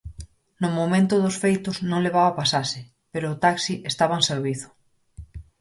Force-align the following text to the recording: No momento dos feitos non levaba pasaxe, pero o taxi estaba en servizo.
No 0.61 0.69
momento 0.79 1.13
dos 1.23 1.35
feitos 1.43 1.77
non 1.89 2.03
levaba 2.05 2.37
pasaxe, 2.39 2.79
pero 3.11 3.27
o 3.33 3.39
taxi 3.45 3.73
estaba 3.91 4.15
en 4.19 4.25
servizo. 4.31 4.69